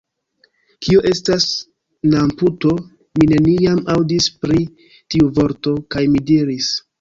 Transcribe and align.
Kio 0.85 1.01
estas 1.09 1.43
namputo? 2.13 2.71
Mi 3.19 3.29
neniam 3.33 3.83
aŭdis 3.97 4.31
pri 4.47 4.65
tiu 4.89 5.29
vorto. 5.37 5.77
kaj 5.97 6.05
mi 6.17 6.25
diris: 6.33 6.73